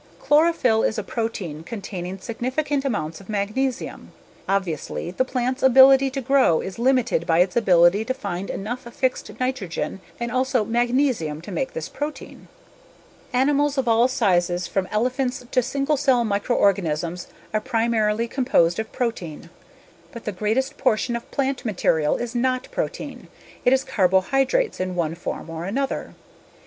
[0.19, 4.11] Chlorophyll is a protein containing significant amounts of magnesium.
[4.49, 9.29] Obviously, the plant's ability to grow is limited by its ability to find enough fixed
[9.39, 12.47] nitrogen and also magnesium to make this protein.
[13.31, 19.51] Animals of all sizes from elephants to single cell microorganisms are primarily composed of protein.
[20.11, 23.27] But the greatest portion of plant material is not protein,
[23.63, 26.15] it is carbohydrates in one form or another.